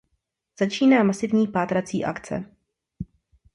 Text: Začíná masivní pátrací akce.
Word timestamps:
Začíná 0.59 1.03
masivní 1.03 1.47
pátrací 1.47 2.05
akce. 2.05 2.45